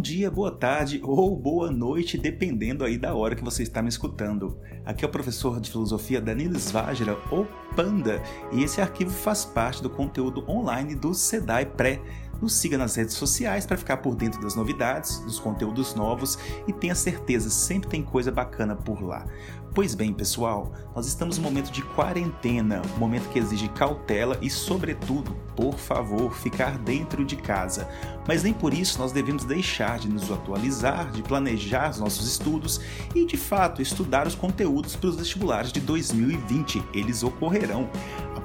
[0.00, 4.58] dia, boa tarde ou boa noite, dependendo aí da hora que você está me escutando.
[4.84, 9.82] Aqui é o professor de filosofia Danilo Svágera, ou Panda, e esse arquivo faz parte
[9.82, 12.00] do conteúdo online do SEDAI Pré.
[12.40, 16.72] Nos siga nas redes sociais para ficar por dentro das novidades, dos conteúdos novos e
[16.72, 19.26] tenha certeza, sempre tem coisa bacana por lá.
[19.72, 24.50] Pois bem, pessoal, nós estamos um momento de quarentena, um momento que exige cautela e,
[24.50, 27.88] sobretudo, por favor, ficar dentro de casa.
[28.26, 32.80] Mas nem por isso nós devemos deixar de nos atualizar, de planejar os nossos estudos
[33.14, 36.82] e, de fato, estudar os conteúdos para os vestibulares de 2020.
[36.92, 37.88] Eles ocorrerão.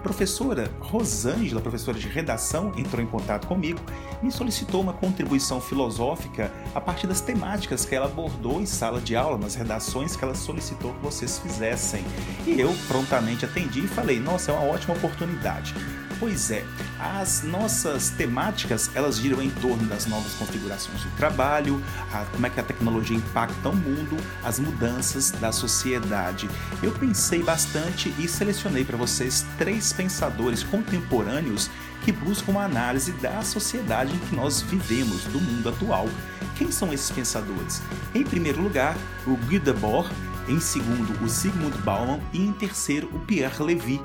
[0.06, 3.80] Professora Rosângela, professora de redação, entrou em contato comigo
[4.22, 9.16] e solicitou uma contribuição filosófica a partir das temáticas que ela abordou em sala de
[9.16, 12.04] aula, nas redações que ela solicitou que vocês fizessem.
[12.46, 15.74] E eu prontamente atendi e falei: "Nossa, é uma ótima oportunidade".
[16.18, 16.64] Pois é,
[16.98, 22.50] as nossas temáticas elas giram em torno das novas configurações do trabalho, a, como é
[22.50, 26.50] que a tecnologia impacta o mundo, as mudanças da sociedade.
[26.82, 31.70] Eu pensei bastante e selecionei para vocês três pensadores contemporâneos
[32.06, 36.08] que buscam uma análise da sociedade em que nós vivemos, do mundo atual.
[36.56, 37.82] Quem são esses pensadores?
[38.14, 38.96] Em primeiro lugar,
[39.28, 40.10] o Guy Debord,
[40.48, 44.00] em segundo, o Sigmund Bauman e em terceiro, o Pierre Levy.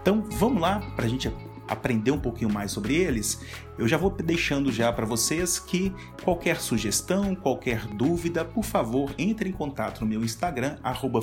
[0.00, 1.30] Então vamos lá para a gente
[1.68, 3.40] aprender um pouquinho mais sobre eles.
[3.78, 5.92] Eu já vou deixando já para vocês que
[6.24, 10.78] qualquer sugestão, qualquer dúvida, por favor, entre em contato no meu Instagram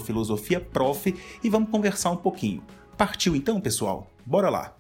[0.06, 2.64] @filosofiaprof e vamos conversar um pouquinho.
[2.97, 4.09] Partiu então, pessoal?
[4.25, 4.78] Bora lá.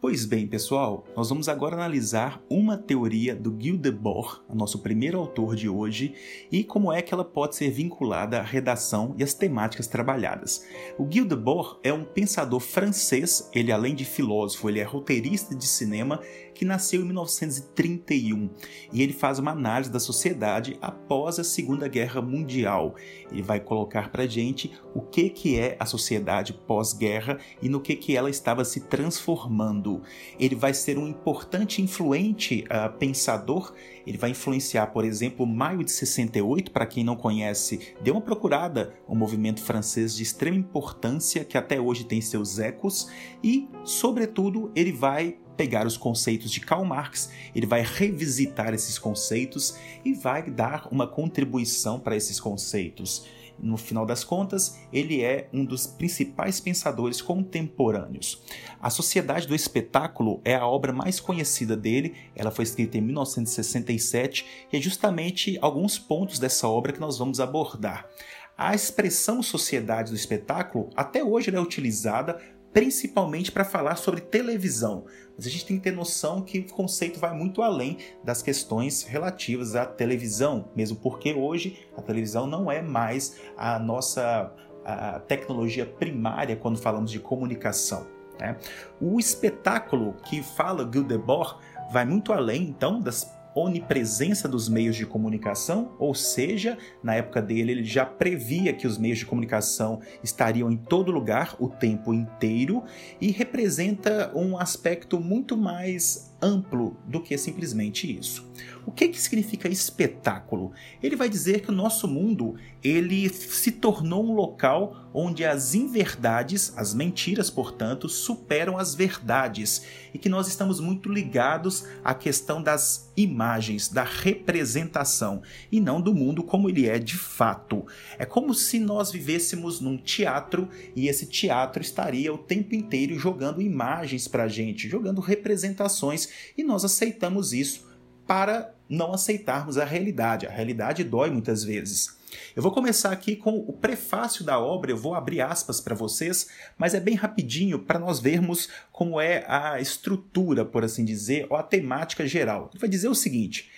[0.00, 5.54] Pois bem, pessoal, nós vamos agora analisar uma teoria do Guy Debord, nosso primeiro autor
[5.54, 6.14] de hoje,
[6.50, 10.64] e como é que ela pode ser vinculada à redação e às temáticas trabalhadas.
[10.96, 15.66] O Guy Debord é um pensador francês, ele além de filósofo, ele é roteirista de
[15.66, 16.18] cinema
[16.54, 18.50] que nasceu em 1931
[18.92, 22.94] e ele faz uma análise da sociedade após a Segunda Guerra Mundial.
[23.30, 27.96] Ele vai colocar para gente o que que é a sociedade pós-guerra e no que
[27.96, 29.89] que ela estava se transformando.
[30.38, 33.72] Ele vai ser um importante influente uh, pensador.
[34.06, 36.70] Ele vai influenciar, por exemplo, Maio de 68.
[36.70, 38.94] Para quem não conhece, dê uma procurada.
[39.08, 43.10] Um movimento francês de extrema importância que até hoje tem seus ecos
[43.42, 49.76] e, sobretudo, ele vai pegar os conceitos de Karl Marx, ele vai revisitar esses conceitos
[50.02, 53.26] e vai dar uma contribuição para esses conceitos.
[53.62, 58.42] No final das contas, ele é um dos principais pensadores contemporâneos.
[58.80, 64.46] A Sociedade do Espetáculo é a obra mais conhecida dele, ela foi escrita em 1967
[64.72, 68.08] e é justamente alguns pontos dessa obra que nós vamos abordar.
[68.56, 72.38] A expressão sociedade do espetáculo até hoje é utilizada
[72.72, 75.04] principalmente para falar sobre televisão.
[75.36, 79.02] Mas a gente tem que ter noção que o conceito vai muito além das questões
[79.02, 84.54] relativas à televisão, mesmo porque hoje a televisão não é mais a nossa
[84.84, 88.06] a tecnologia primária quando falamos de comunicação.
[88.38, 88.56] Né?
[89.00, 91.56] O espetáculo que fala Gildebord
[91.92, 93.24] vai muito além, então, das
[93.54, 98.98] onipresença dos meios de comunicação, ou seja, na época dele ele já previa que os
[98.98, 102.84] meios de comunicação estariam em todo lugar o tempo inteiro
[103.20, 108.50] e representa um aspecto muito mais amplo do que simplesmente isso.
[108.86, 110.72] O que, que significa espetáculo?
[111.02, 116.72] Ele vai dizer que o nosso mundo ele se tornou um local onde as inverdades,
[116.76, 119.82] as mentiras, portanto, superam as verdades
[120.14, 126.14] e que nós estamos muito ligados à questão das imagens, da representação e não do
[126.14, 127.84] mundo como ele é de fato.
[128.18, 133.60] É como se nós vivêssemos num teatro e esse teatro estaria o tempo inteiro jogando
[133.60, 137.89] imagens para gente, jogando representações e nós aceitamos isso
[138.30, 140.46] para não aceitarmos a realidade.
[140.46, 142.16] A realidade dói muitas vezes.
[142.54, 146.48] Eu vou começar aqui com o prefácio da obra, eu vou abrir aspas para vocês,
[146.78, 151.56] mas é bem rapidinho para nós vermos como é a estrutura, por assim dizer, ou
[151.56, 152.70] a temática geral.
[152.72, 153.68] Ele vai dizer o seguinte: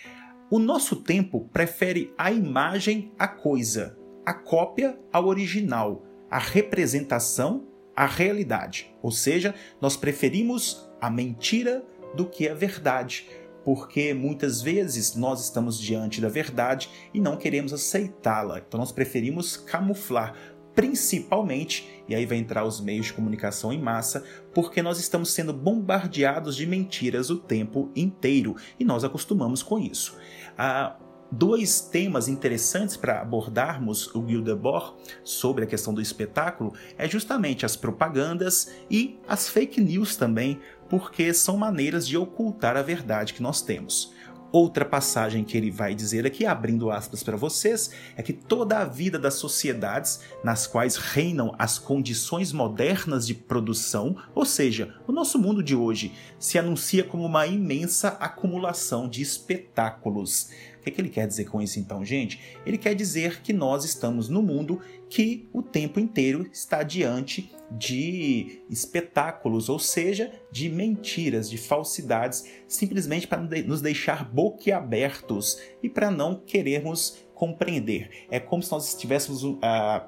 [0.50, 7.66] o nosso tempo prefere a imagem à coisa, a cópia ao original, a representação
[7.96, 8.94] à realidade.
[9.02, 11.82] Ou seja, nós preferimos a mentira
[12.14, 13.26] do que a verdade
[13.64, 18.58] porque muitas vezes nós estamos diante da verdade e não queremos aceitá-la.
[18.58, 20.34] Então nós preferimos camuflar,
[20.74, 24.24] principalmente, e aí vai entrar os meios de comunicação em massa,
[24.54, 30.16] porque nós estamos sendo bombardeados de mentiras o tempo inteiro e nós acostumamos com isso.
[30.56, 30.96] Ah,
[31.32, 34.92] dois temas interessantes para abordarmos o Gildebord
[35.24, 40.60] sobre a questão do espetáculo é justamente as propagandas e as fake news também,
[40.92, 44.12] porque são maneiras de ocultar a verdade que nós temos.
[44.52, 48.84] Outra passagem que ele vai dizer aqui, abrindo aspas para vocês, é que toda a
[48.84, 55.38] vida das sociedades nas quais reinam as condições modernas de produção, ou seja, o nosso
[55.38, 60.50] mundo de hoje, se anuncia como uma imensa acumulação de espetáculos.
[60.82, 62.40] O que, é que ele quer dizer com isso então, gente?
[62.66, 68.64] Ele quer dizer que nós estamos no mundo que o tempo inteiro está diante de
[68.68, 76.34] espetáculos, ou seja, de mentiras, de falsidades, simplesmente para nos deixar boquiabertos e para não
[76.34, 78.26] querermos compreender.
[78.28, 79.58] É como se nós estivéssemos uh,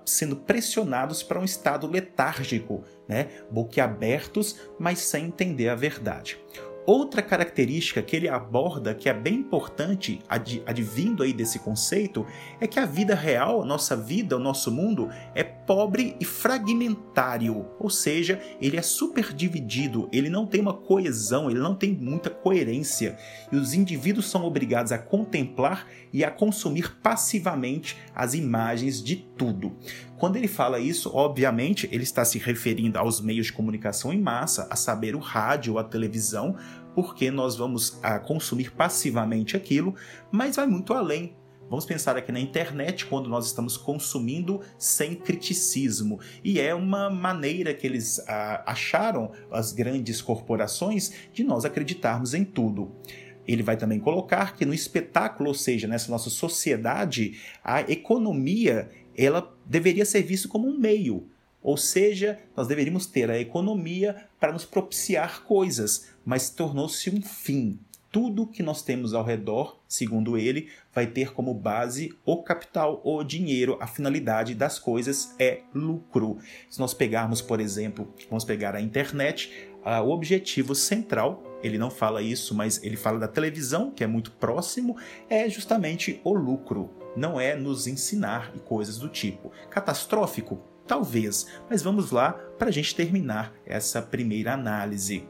[0.04, 3.28] sendo pressionados para um estado letárgico, né?
[3.48, 6.36] boquiabertos, mas sem entender a verdade.
[6.86, 12.26] Outra característica que ele aborda, que é bem importante, advindo aí desse conceito,
[12.60, 17.88] é que a vida real, nossa vida, o nosso mundo, é pobre e fragmentário, ou
[17.88, 23.16] seja, ele é super dividido, ele não tem uma coesão, ele não tem muita coerência,
[23.50, 29.74] e os indivíduos são obrigados a contemplar e a consumir passivamente as imagens de tudo.
[30.18, 34.68] Quando ele fala isso, obviamente, ele está se referindo aos meios de comunicação em massa,
[34.70, 36.56] a saber, o rádio, a televisão,
[36.94, 39.94] porque nós vamos a, ah, consumir passivamente aquilo,
[40.30, 41.36] mas vai muito além.
[41.68, 46.20] Vamos pensar aqui na internet, quando nós estamos consumindo sem criticismo.
[46.44, 52.34] E é uma maneira que eles a, ah, acharam, as grandes corporações, de nós acreditarmos
[52.34, 52.92] em tudo.
[53.46, 59.54] Ele vai também colocar que no espetáculo, ou seja, nessa nossa sociedade, a economia ela
[59.64, 61.28] deveria ser vista como um meio.
[61.64, 67.78] Ou seja, nós deveríamos ter a economia para nos propiciar coisas, mas tornou-se um fim.
[68.12, 73.24] Tudo que nós temos ao redor, segundo ele, vai ter como base o capital, o
[73.24, 76.38] dinheiro, a finalidade das coisas é lucro.
[76.68, 79.50] Se nós pegarmos, por exemplo, vamos pegar a internet,
[79.82, 84.32] o objetivo central ele não fala isso, mas ele fala da televisão, que é muito
[84.32, 84.98] próximo,
[85.30, 89.50] é justamente o lucro, não é nos ensinar e coisas do tipo.
[89.70, 90.73] Catastrófico?
[90.86, 95.26] Talvez, mas vamos lá para a gente terminar essa primeira análise.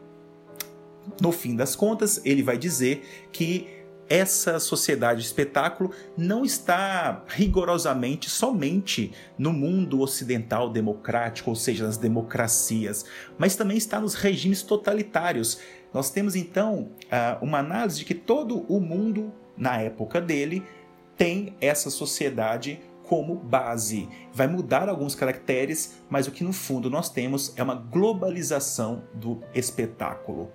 [1.20, 3.68] No fim das contas, ele vai dizer que
[4.08, 11.96] essa sociedade de espetáculo não está rigorosamente somente no mundo ocidental democrático, ou seja, nas
[11.96, 13.06] democracias,
[13.38, 15.58] mas também está nos regimes totalitários.
[15.92, 16.90] Nós temos então
[17.40, 20.62] uma análise de que todo o mundo, na época dele,
[21.16, 24.08] tem essa sociedade como base.
[24.32, 29.40] Vai mudar alguns caracteres, mas o que no fundo nós temos é uma globalização do
[29.54, 30.50] espetáculo.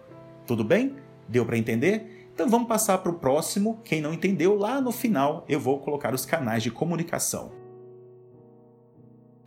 [0.46, 0.96] Tudo bem?
[1.28, 2.30] Deu para entender?
[2.34, 3.80] Então vamos passar para o próximo.
[3.84, 7.51] Quem não entendeu, lá no final eu vou colocar os canais de comunicação.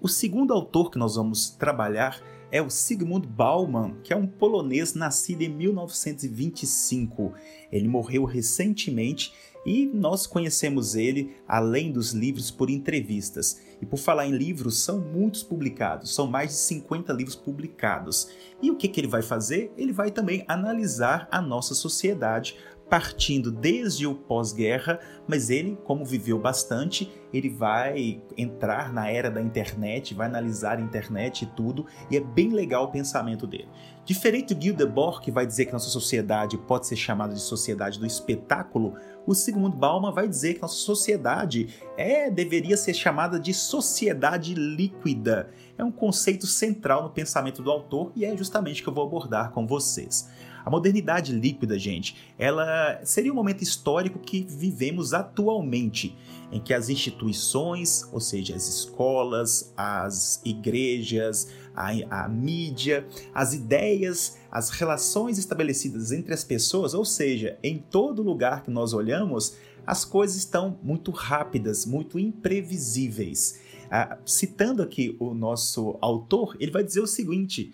[0.01, 2.21] O segundo autor que nós vamos trabalhar
[2.53, 7.33] é o Sigmund Bauman, que é um polonês nascido em 1925.
[7.73, 9.33] Ele morreu recentemente
[9.65, 13.61] e nós conhecemos ele, além dos livros, por entrevistas.
[13.81, 18.29] E por falar em livros, são muitos publicados, são mais de 50 livros publicados.
[18.61, 19.73] E o que, que ele vai fazer?
[19.77, 22.57] Ele vai também analisar a nossa sociedade
[22.93, 29.41] partindo desde o pós-guerra, mas ele, como viveu bastante, ele vai entrar na era da
[29.41, 33.71] internet, vai analisar a internet e tudo, e é bem legal o pensamento dele.
[34.05, 37.99] Diferente do Guy Debord, que vai dizer que nossa sociedade pode ser chamada de sociedade
[37.99, 38.93] do espetáculo,
[39.27, 45.49] o Sigmund Bauman vai dizer que nossa sociedade é deveria ser chamada de sociedade líquida.
[45.79, 49.51] É um conceito central no pensamento do autor e é justamente que eu vou abordar
[49.51, 50.29] com vocês.
[50.65, 56.17] A modernidade líquida, gente, ela seria um momento histórico que vivemos atualmente,
[56.51, 64.39] em que as instituições, ou seja, as escolas, as igrejas, a, a mídia, as ideias,
[64.51, 70.05] as relações estabelecidas entre as pessoas, ou seja, em todo lugar que nós olhamos, as
[70.05, 73.61] coisas estão muito rápidas, muito imprevisíveis.
[73.91, 77.73] Ah, citando aqui o nosso autor, ele vai dizer o seguinte: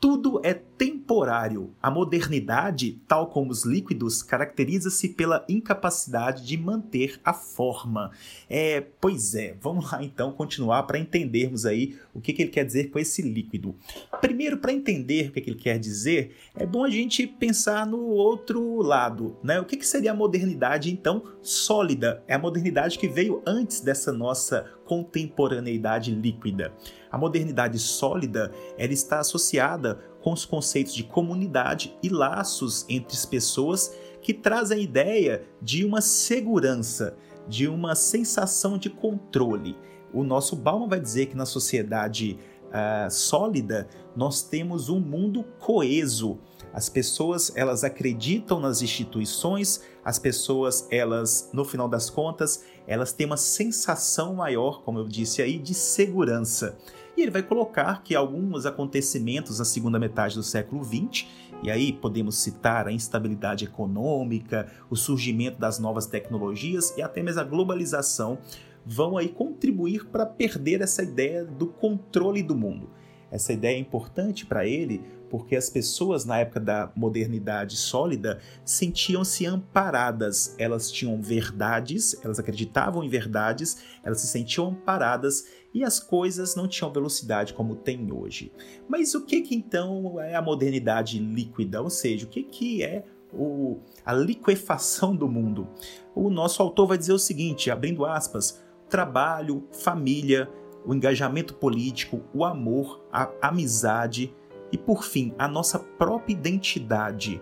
[0.00, 1.74] tudo é temporário.
[1.82, 8.10] A modernidade, tal como os líquidos, caracteriza-se pela incapacidade de manter a forma.
[8.48, 12.64] É, pois é, vamos lá então continuar para entendermos aí o que, que, ele quer
[12.64, 13.74] dizer com esse líquido.
[14.22, 18.00] Primeiro, para entender o que, que, ele quer dizer, é bom a gente pensar no
[18.06, 19.60] outro lado, né?
[19.60, 22.24] O que, que seria a modernidade então sólida?
[22.26, 26.74] É a modernidade que veio antes dessa nossa contemporaneidade líquida.
[27.12, 33.24] A modernidade sólida ela está associada com os conceitos de comunidade e laços entre as
[33.24, 37.16] pessoas que trazem a ideia de uma segurança,
[37.46, 39.76] de uma sensação de controle.
[40.12, 42.36] O nosso Bauman vai dizer que na sociedade
[42.70, 46.38] uh, sólida, nós temos um mundo coeso.
[46.72, 53.26] As pessoas, elas acreditam nas instituições, as pessoas, elas, no final das contas, elas têm
[53.26, 56.78] uma sensação maior, como eu disse aí, de segurança.
[57.16, 61.26] E ele vai colocar que alguns acontecimentos na segunda metade do século XX,
[61.62, 67.40] e aí podemos citar a instabilidade econômica, o surgimento das novas tecnologias e até mesmo
[67.40, 68.38] a globalização,
[68.84, 72.90] vão aí contribuir para perder essa ideia do controle do mundo.
[73.30, 79.46] Essa ideia é importante para ele porque as pessoas na época da modernidade sólida sentiam-se
[79.46, 86.56] amparadas, elas tinham verdades, elas acreditavam em verdades, elas se sentiam amparadas e as coisas
[86.56, 88.52] não tinham velocidade como tem hoje.
[88.88, 91.80] Mas o que, que então é a modernidade líquida?
[91.80, 95.68] Ou seja, o que, que é o, a liquefação do mundo?
[96.12, 98.60] O nosso autor vai dizer o seguinte, abrindo aspas,
[98.90, 100.50] trabalho, família,
[100.84, 104.34] o engajamento político, o amor, a amizade
[104.72, 107.40] e, por fim, a nossa própria identidade.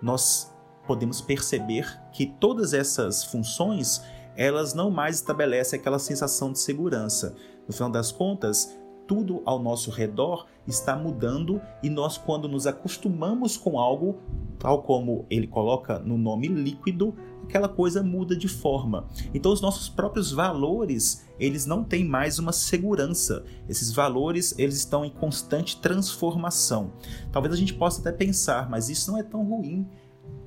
[0.00, 0.54] Nós
[0.86, 4.02] podemos perceber que todas essas funções
[4.36, 7.36] elas não mais estabelecem aquela sensação de segurança.
[7.66, 13.56] No final das contas, tudo ao nosso redor está mudando e nós, quando nos acostumamos
[13.56, 14.18] com algo,
[14.58, 19.06] tal como ele coloca no nome líquido, aquela coisa muda de forma.
[19.32, 23.44] Então os nossos próprios valores, eles não têm mais uma segurança.
[23.68, 26.92] Esses valores, eles estão em constante transformação.
[27.30, 29.86] Talvez a gente possa até pensar, mas isso não é tão ruim.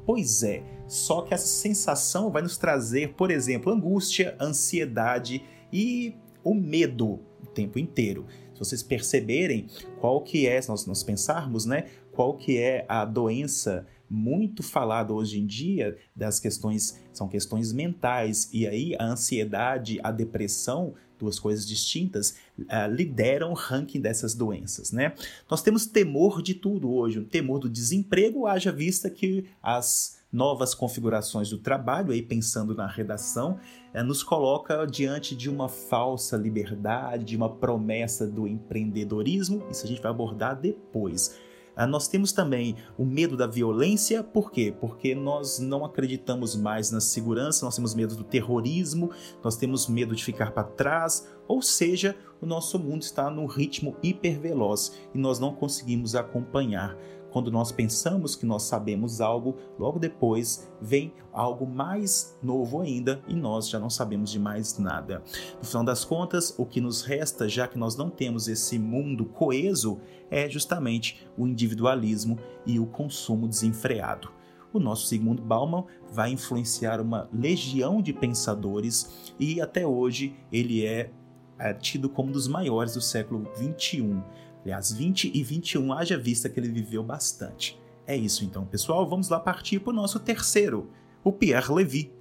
[0.06, 6.56] Pois é, só que essa sensação vai nos trazer, por exemplo, angústia, ansiedade e o
[6.56, 8.26] medo o tempo inteiro.
[8.58, 9.68] Se vocês perceberem
[10.00, 15.14] qual que é, se nós, nós pensarmos, né, qual que é a doença muito falada
[15.14, 21.40] hoje em dia das questões, são questões mentais, e aí a ansiedade, a depressão, duas
[21.40, 25.14] coisas distintas, uh, lideram o ranking dessas doenças, né?
[25.50, 30.74] Nós temos temor de tudo hoje, um temor do desemprego, haja vista que as novas
[30.76, 33.60] configurações do trabalho, aí pensando na redação,
[33.94, 39.66] é, nos coloca diante de uma falsa liberdade, de uma promessa do empreendedorismo.
[39.72, 41.36] Isso a gente vai abordar depois.
[41.78, 44.74] Ah, nós temos também o medo da violência, por quê?
[44.82, 49.12] Porque nós não acreditamos mais na segurança, nós temos medo do terrorismo,
[49.44, 53.96] nós temos medo de ficar para trás, ou seja, o nosso mundo está num ritmo
[54.04, 56.98] hiperveloz e nós não conseguimos acompanhar.
[57.32, 63.36] Quando nós pensamos que nós sabemos algo, logo depois vem algo mais novo ainda e
[63.36, 65.22] nós já não sabemos de mais nada.
[65.60, 69.26] No final das contas, o que nos resta, já que nós não temos esse mundo
[69.26, 70.00] coeso,
[70.32, 74.38] é justamente o individualismo e o consumo desenfreado
[74.78, 81.12] o nosso Sigmund Bauman vai influenciar uma legião de pensadores e até hoje ele é,
[81.60, 84.22] é tido como um dos maiores do século XXI.
[84.64, 87.80] Aliás, 20 e 21, haja vista que ele viveu bastante.
[88.06, 89.08] É isso então, pessoal.
[89.08, 90.90] Vamos lá partir para o nosso terceiro,
[91.24, 92.12] o Pierre Levy.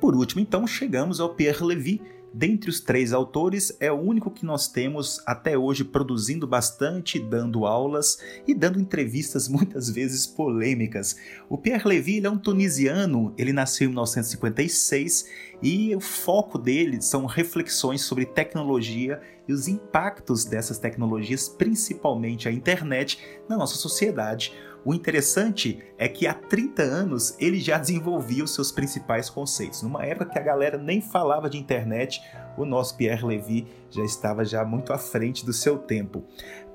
[0.00, 2.00] Por último, então, chegamos ao Pierre Levy,
[2.32, 7.66] Dentre os três autores, é o único que nós temos até hoje produzindo bastante, dando
[7.66, 11.16] aulas e dando entrevistas muitas vezes polêmicas.
[11.48, 15.26] O Pierre Levy é um tunisiano, ele nasceu em 1956
[15.62, 22.52] e o foco dele são reflexões sobre tecnologia e os impactos dessas tecnologias, principalmente a
[22.52, 23.18] internet,
[23.48, 24.52] na nossa sociedade.
[24.84, 29.82] O interessante é que há 30 anos ele já desenvolvia os seus principais conceitos.
[29.82, 32.22] Numa época que a galera nem falava de internet,
[32.58, 36.24] o nosso Pierre Levy já estava já muito à frente do seu tempo.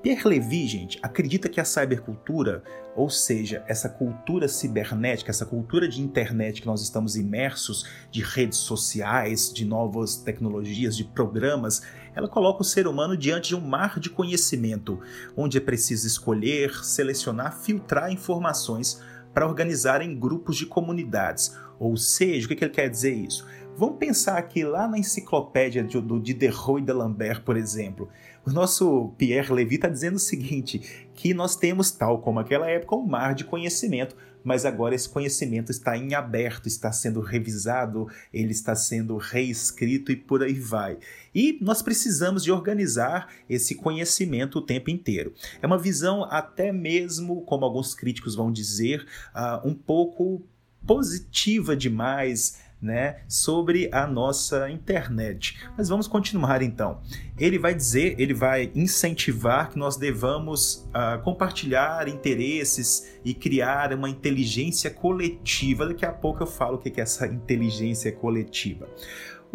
[0.02, 2.62] Pierre Levy, gente, acredita que a cybercultura,
[2.94, 8.58] ou seja, essa cultura cibernética, essa cultura de internet que nós estamos imersos, de redes
[8.58, 11.82] sociais, de novas tecnologias, de programas,
[12.14, 15.00] ela coloca o ser humano diante de um mar de conhecimento,
[15.36, 19.00] onde é preciso escolher, selecionar, filtrar informações
[19.32, 21.56] para organizar em grupos de comunidades.
[21.78, 23.44] Ou seja, o que ele quer dizer isso?
[23.76, 28.08] Vamos pensar aqui lá na enciclopédia de, do Diderot e d'Alembert, por exemplo.
[28.46, 32.94] O nosso Pierre Levy está dizendo o seguinte, que nós temos, tal como aquela época,
[32.94, 38.52] um mar de conhecimento, mas agora esse conhecimento está em aberto, está sendo revisado, ele
[38.52, 40.96] está sendo reescrito e por aí vai.
[41.34, 45.34] E nós precisamos de organizar esse conhecimento o tempo inteiro.
[45.60, 49.04] É uma visão até mesmo, como alguns críticos vão dizer,
[49.34, 50.46] uh, um pouco
[50.86, 55.58] positiva demais, né, sobre a nossa internet.
[55.76, 57.00] Mas vamos continuar então.
[57.38, 64.08] Ele vai dizer, ele vai incentivar que nós devamos uh, compartilhar interesses e criar uma
[64.08, 65.86] inteligência coletiva.
[65.86, 68.86] Daqui a pouco eu falo o que é essa inteligência coletiva.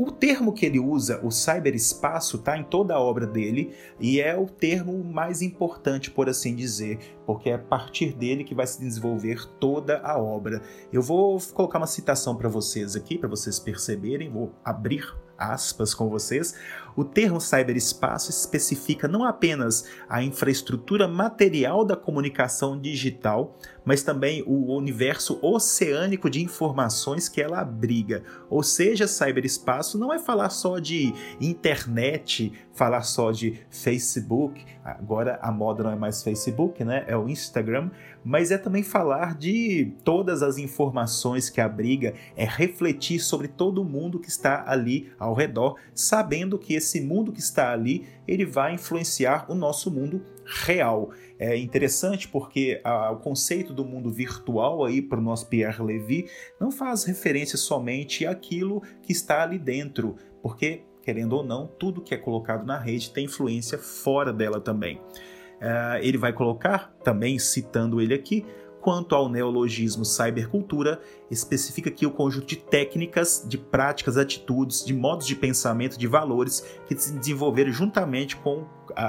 [0.01, 4.33] O termo que ele usa, o cyberespaço, está em toda a obra dele e é
[4.33, 8.79] o termo mais importante, por assim dizer, porque é a partir dele que vai se
[8.79, 10.61] desenvolver toda a obra.
[10.89, 15.03] Eu vou colocar uma citação para vocês aqui, para vocês perceberem, vou abrir
[15.37, 16.55] aspas com vocês,
[16.99, 24.75] o termo cyberespaço especifica não apenas a infraestrutura material da comunicação digital, mas também o
[24.75, 28.23] universo oceânico de informações que ela abriga.
[28.49, 35.51] Ou seja, cyberespaço não é falar só de internet, falar só de Facebook, agora a
[35.51, 37.03] moda não é mais Facebook, né?
[37.07, 37.89] É o Instagram,
[38.23, 44.19] mas é também falar de todas as informações que abriga, é refletir sobre todo mundo
[44.19, 49.45] que está ali ao redor, sabendo que esse mundo que está ali, ele vai influenciar
[49.51, 51.11] o nosso mundo real.
[51.37, 56.29] É interessante porque a, o conceito do mundo virtual aí para o nosso Pierre Levy
[56.59, 62.13] não faz referência somente àquilo que está ali dentro, porque querendo ou não, tudo que
[62.13, 64.97] é colocado na rede tem influência fora dela também.
[64.97, 68.45] Uh, ele vai colocar, também citando ele aqui,
[68.81, 75.27] quanto ao neologismo cybercultura, especifica aqui o conjunto de técnicas, de práticas, atitudes, de modos
[75.27, 78.65] de pensamento, de valores que se desenvolveram juntamente com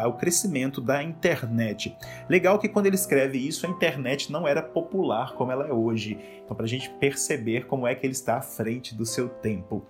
[0.06, 1.96] o crescimento da internet.
[2.28, 6.18] Legal que quando ele escreve isso, a internet não era popular como ela é hoje.
[6.44, 9.86] Então, para a gente perceber como é que ele está à frente do seu tempo.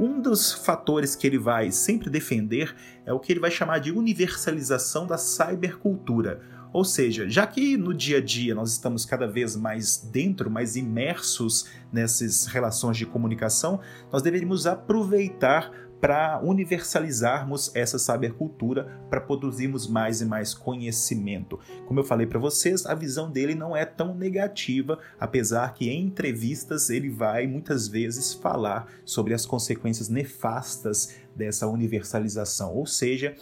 [0.00, 3.90] Um dos fatores que ele vai sempre defender é o que ele vai chamar de
[3.90, 6.40] universalização da cybercultura.
[6.72, 10.76] Ou seja, já que no dia a dia nós estamos cada vez mais dentro, mais
[10.76, 13.80] imersos nessas relações de comunicação,
[14.12, 21.58] nós deveríamos aproveitar para universalizarmos essa sabercultura, para produzirmos mais e mais conhecimento.
[21.86, 26.04] Como eu falei para vocês, a visão dele não é tão negativa, apesar que em
[26.04, 32.74] entrevistas ele vai muitas vezes falar sobre as consequências nefastas dessa universalização.
[32.74, 33.34] Ou seja,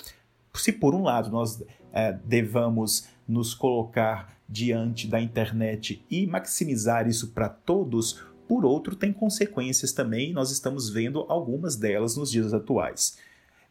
[0.55, 7.29] se por um lado nós é, devamos nos colocar diante da internet e maximizar isso
[7.29, 12.55] para todos, por outro, tem consequências também, e nós estamos vendo algumas delas nos dias
[12.55, 13.19] atuais.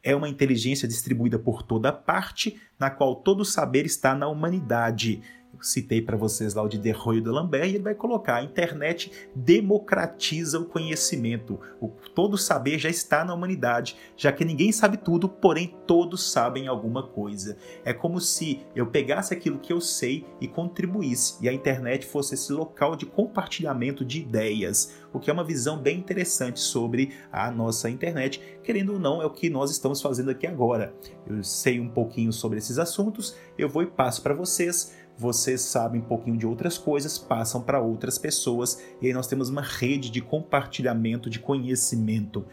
[0.03, 5.21] É uma inteligência distribuída por toda parte, na qual todo saber está na humanidade,
[5.61, 9.11] citei para vocês lá o de Derroio de Lambert, e ele vai colocar: a internet
[9.35, 11.59] democratiza o conhecimento.
[11.79, 16.67] O, todo saber já está na humanidade, já que ninguém sabe tudo, porém todos sabem
[16.67, 17.57] alguma coisa.
[17.83, 22.35] É como se eu pegasse aquilo que eu sei e contribuísse, e a internet fosse
[22.35, 27.49] esse local de compartilhamento de ideias, o que é uma visão bem interessante sobre a
[27.49, 28.41] nossa internet.
[28.63, 30.93] Querendo ou não, é o que nós estamos fazendo aqui agora.
[31.25, 36.01] Eu sei um pouquinho sobre esses assuntos, eu vou e passo para vocês vocês sabem
[36.01, 40.09] um pouquinho de outras coisas, passam para outras pessoas, e aí nós temos uma rede
[40.09, 42.45] de compartilhamento de conhecimento.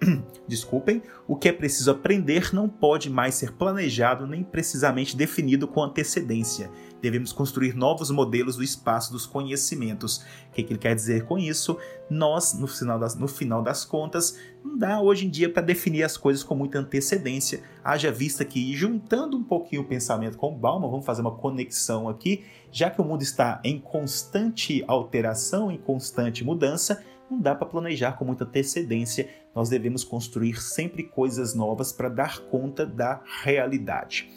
[0.48, 5.82] Desculpem, o que é preciso aprender não pode mais ser planejado nem precisamente definido com
[5.82, 6.70] antecedência.
[7.00, 10.18] Devemos construir novos modelos do espaço dos conhecimentos.
[10.48, 11.78] O que, que ele quer dizer com isso?
[12.08, 14.38] Nós, no final das, no final das contas,
[14.80, 19.36] dá hoje em dia para definir as coisas com muita antecedência, haja vista que, juntando
[19.36, 23.20] um pouquinho o pensamento com o vamos fazer uma conexão aqui, já que o mundo
[23.20, 29.68] está em constante alteração, em constante mudança, não dá para planejar com muita antecedência, nós
[29.68, 34.30] devemos construir sempre coisas novas para dar conta da realidade.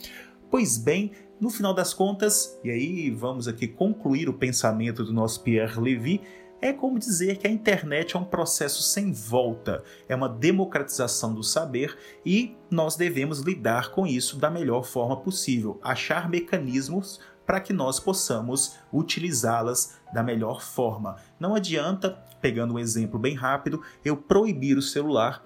[0.52, 5.42] Pois bem, no final das contas, e aí vamos aqui concluir o pensamento do nosso
[5.42, 6.22] Pierre Levy,
[6.64, 11.44] é como dizer que a internet é um processo sem volta, é uma democratização do
[11.44, 17.74] saber e nós devemos lidar com isso da melhor forma possível, achar mecanismos para que
[17.74, 21.18] nós possamos utilizá-las da melhor forma.
[21.38, 25.46] Não adianta, pegando um exemplo bem rápido, eu proibir o celular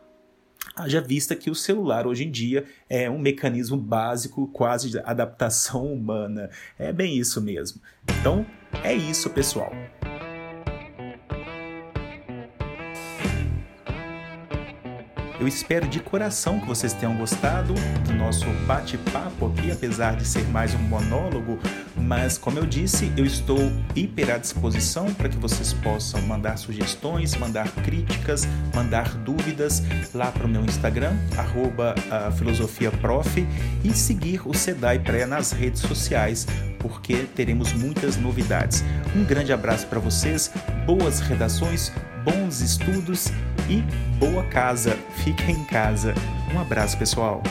[0.76, 5.86] Haja vista que o celular hoje em dia é um mecanismo básico, quase de adaptação
[5.92, 6.52] humana.
[6.78, 7.82] É bem isso mesmo.
[8.20, 8.46] Então,
[8.84, 9.72] é isso, pessoal.
[15.40, 17.76] Eu espero de coração que vocês tenham gostado
[18.08, 21.60] do nosso bate-papo aqui, apesar de ser mais um monólogo,
[22.00, 27.36] mas como eu disse, eu estou hiper à disposição para que vocês possam mandar sugestões,
[27.36, 29.84] mandar críticas, mandar dúvidas
[30.14, 31.14] lá para o meu Instagram,
[32.38, 33.46] filosofiaprof,
[33.84, 36.48] e seguir o Sedai Pré nas redes sociais,
[36.80, 38.84] porque teremos muitas novidades.
[39.16, 40.52] Um grande abraço para vocês,
[40.86, 41.92] boas redações,
[42.24, 43.28] bons estudos
[43.70, 43.84] e
[44.20, 44.98] boa casa.
[45.24, 46.14] Fica em casa.
[46.54, 47.42] Um abraço, pessoal.